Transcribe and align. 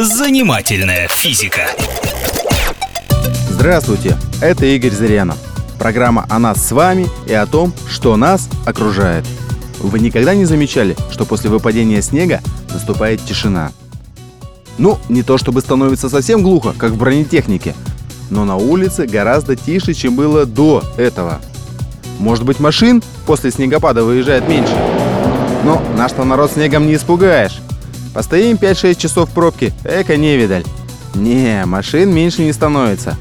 Занимательная 0.00 1.08
физика. 1.08 1.62
Здравствуйте, 3.50 4.16
это 4.40 4.64
Игорь 4.64 4.92
Зырянов. 4.92 5.36
Программа 5.76 6.24
о 6.30 6.38
нас 6.38 6.64
с 6.64 6.70
вами 6.70 7.08
и 7.26 7.32
о 7.32 7.46
том, 7.46 7.72
что 7.88 8.14
нас 8.14 8.48
окружает. 8.64 9.24
Вы 9.80 9.98
никогда 9.98 10.36
не 10.36 10.44
замечали, 10.44 10.96
что 11.10 11.24
после 11.24 11.50
выпадения 11.50 12.00
снега 12.00 12.40
наступает 12.72 13.24
тишина? 13.24 13.72
Ну, 14.78 15.00
не 15.08 15.24
то 15.24 15.36
чтобы 15.36 15.62
становится 15.62 16.08
совсем 16.08 16.44
глухо, 16.44 16.74
как 16.78 16.92
в 16.92 16.96
бронетехнике, 16.96 17.74
но 18.30 18.44
на 18.44 18.54
улице 18.54 19.04
гораздо 19.04 19.56
тише, 19.56 19.94
чем 19.94 20.14
было 20.14 20.46
до 20.46 20.84
этого. 20.96 21.40
Может 22.20 22.44
быть, 22.44 22.60
машин 22.60 23.02
после 23.26 23.50
снегопада 23.50 24.04
выезжает 24.04 24.48
меньше? 24.48 24.76
Но 25.64 25.82
наш-то 25.96 26.22
народ 26.22 26.52
снегом 26.52 26.86
не 26.86 26.94
испугаешь. 26.94 27.58
Постоим 28.14 28.56
5-6 28.56 28.94
часов 28.96 29.30
в 29.30 29.32
пробке, 29.32 29.72
эко 29.84 30.16
невидаль. 30.16 30.64
Не, 31.14 31.64
машин 31.66 32.12
меньше 32.12 32.42
не 32.42 32.52
становится. 32.52 33.16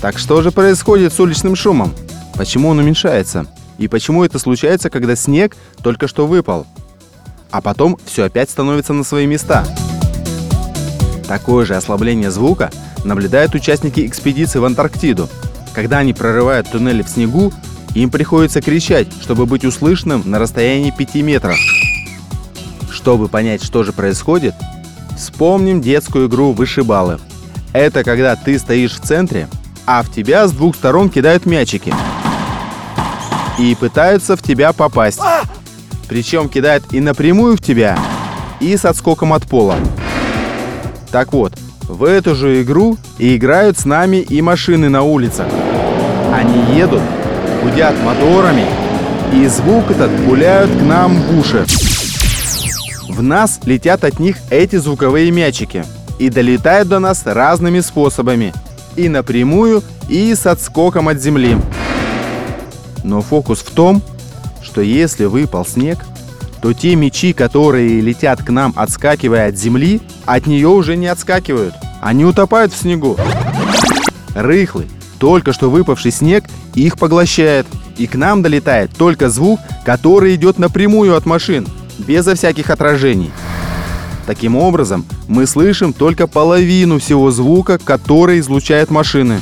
Так 0.00 0.18
что 0.18 0.42
же 0.42 0.50
происходит 0.50 1.12
с 1.12 1.20
уличным 1.20 1.56
шумом? 1.56 1.94
Почему 2.34 2.68
он 2.68 2.78
уменьшается? 2.78 3.46
И 3.78 3.88
почему 3.88 4.24
это 4.24 4.38
случается, 4.38 4.90
когда 4.90 5.16
снег 5.16 5.56
только 5.82 6.08
что 6.08 6.26
выпал? 6.26 6.66
А 7.50 7.60
потом 7.60 7.98
все 8.04 8.24
опять 8.24 8.50
становится 8.50 8.92
на 8.92 9.04
свои 9.04 9.26
места. 9.26 9.64
Такое 11.26 11.64
же 11.64 11.74
ослабление 11.74 12.30
звука 12.30 12.70
наблюдают 13.04 13.54
участники 13.54 14.06
экспедиции 14.06 14.58
в 14.58 14.64
Антарктиду. 14.64 15.28
Когда 15.74 15.98
они 15.98 16.12
прорывают 16.12 16.70
туннели 16.70 17.02
в 17.02 17.08
снегу, 17.08 17.52
им 17.94 18.10
приходится 18.10 18.60
кричать, 18.60 19.08
чтобы 19.20 19.46
быть 19.46 19.64
услышанным 19.64 20.22
на 20.24 20.38
расстоянии 20.38 20.90
5 20.90 21.14
метров. 21.16 21.56
Чтобы 23.06 23.28
понять, 23.28 23.62
что 23.62 23.84
же 23.84 23.92
происходит, 23.92 24.56
вспомним 25.16 25.80
детскую 25.80 26.26
игру 26.26 26.50
«Вышибалы». 26.50 27.20
Это 27.72 28.02
когда 28.02 28.34
ты 28.34 28.58
стоишь 28.58 28.94
в 28.94 29.00
центре, 29.00 29.46
а 29.86 30.02
в 30.02 30.10
тебя 30.12 30.48
с 30.48 30.50
двух 30.50 30.74
сторон 30.74 31.08
кидают 31.08 31.46
мячики 31.46 31.94
и 33.60 33.76
пытаются 33.76 34.36
в 34.36 34.42
тебя 34.42 34.72
попасть. 34.72 35.20
Причем 36.08 36.48
кидают 36.48 36.92
и 36.92 36.98
напрямую 36.98 37.56
в 37.56 37.60
тебя, 37.60 37.96
и 38.58 38.76
с 38.76 38.84
отскоком 38.84 39.34
от 39.34 39.44
пола. 39.44 39.76
Так 41.12 41.32
вот, 41.32 41.52
в 41.82 42.02
эту 42.02 42.34
же 42.34 42.60
игру 42.60 42.98
и 43.18 43.36
играют 43.36 43.78
с 43.78 43.84
нами 43.84 44.16
и 44.16 44.42
машины 44.42 44.88
на 44.88 45.02
улицах. 45.02 45.46
Они 46.34 46.76
едут, 46.76 47.02
гудят 47.62 47.94
моторами, 48.02 48.66
и 49.32 49.46
звук 49.46 49.92
этот 49.92 50.10
пуляют 50.24 50.72
к 50.72 50.82
нам 50.82 51.14
в 51.14 51.38
уши. 51.38 51.64
В 53.16 53.22
нас 53.22 53.60
летят 53.64 54.04
от 54.04 54.18
них 54.18 54.36
эти 54.50 54.76
звуковые 54.76 55.30
мячики 55.30 55.86
и 56.18 56.28
долетают 56.28 56.88
до 56.88 56.98
нас 56.98 57.22
разными 57.24 57.80
способами. 57.80 58.52
И 58.94 59.08
напрямую, 59.08 59.82
и 60.10 60.34
с 60.34 60.44
отскоком 60.44 61.08
от 61.08 61.18
земли. 61.18 61.56
Но 63.04 63.22
фокус 63.22 63.60
в 63.60 63.70
том, 63.70 64.02
что 64.62 64.82
если 64.82 65.24
выпал 65.24 65.64
снег, 65.64 66.04
то 66.60 66.74
те 66.74 66.94
мечи, 66.94 67.32
которые 67.32 68.02
летят 68.02 68.42
к 68.42 68.50
нам, 68.50 68.74
отскакивая 68.76 69.48
от 69.48 69.56
земли, 69.56 70.02
от 70.26 70.46
нее 70.46 70.68
уже 70.68 70.94
не 70.94 71.06
отскакивают. 71.06 71.72
Они 72.02 72.26
утопают 72.26 72.74
в 72.74 72.76
снегу. 72.76 73.16
Рыхлый, 74.34 74.90
только 75.18 75.54
что 75.54 75.70
выпавший 75.70 76.10
снег 76.10 76.44
их 76.74 76.98
поглощает. 76.98 77.66
И 77.96 78.06
к 78.06 78.14
нам 78.14 78.42
долетает 78.42 78.90
только 78.94 79.30
звук, 79.30 79.58
который 79.86 80.34
идет 80.34 80.58
напрямую 80.58 81.16
от 81.16 81.24
машин, 81.24 81.66
безо 81.98 82.34
всяких 82.34 82.70
отражений. 82.70 83.30
Таким 84.26 84.56
образом, 84.56 85.04
мы 85.28 85.46
слышим 85.46 85.92
только 85.92 86.26
половину 86.26 86.98
всего 86.98 87.30
звука, 87.30 87.78
который 87.78 88.40
излучают 88.40 88.90
машины. 88.90 89.40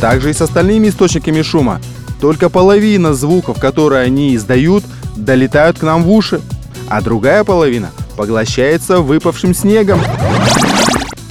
Также 0.00 0.30
и 0.30 0.34
с 0.34 0.42
остальными 0.42 0.88
источниками 0.88 1.40
шума. 1.40 1.80
Только 2.20 2.50
половина 2.50 3.14
звуков, 3.14 3.58
которые 3.58 4.02
они 4.02 4.36
издают, 4.36 4.84
долетают 5.16 5.78
к 5.78 5.82
нам 5.82 6.02
в 6.02 6.10
уши, 6.10 6.40
а 6.88 7.00
другая 7.00 7.42
половина 7.42 7.90
поглощается 8.16 9.00
выпавшим 9.00 9.54
снегом. 9.54 10.00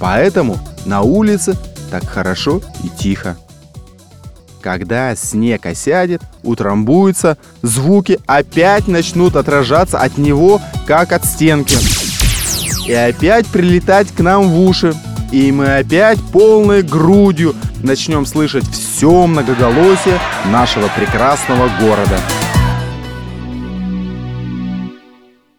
Поэтому 0.00 0.58
на 0.84 1.02
улице 1.02 1.56
так 1.90 2.08
хорошо 2.08 2.60
и 2.82 2.88
тихо. 2.88 3.36
Когда 4.66 5.14
снег 5.14 5.64
осядет, 5.64 6.22
утрамбуется, 6.42 7.38
звуки 7.62 8.18
опять 8.26 8.88
начнут 8.88 9.36
отражаться 9.36 10.00
от 10.00 10.18
него, 10.18 10.60
как 10.88 11.12
от 11.12 11.24
стенки. 11.24 11.76
И 12.88 12.92
опять 12.92 13.46
прилетать 13.46 14.08
к 14.08 14.18
нам 14.18 14.48
в 14.48 14.60
уши. 14.60 14.92
И 15.30 15.52
мы 15.52 15.76
опять 15.76 16.18
полной 16.32 16.82
грудью 16.82 17.54
начнем 17.84 18.26
слышать 18.26 18.68
все 18.68 19.28
многоголосие 19.28 20.18
нашего 20.46 20.88
прекрасного 20.96 21.70
города. 21.80 22.18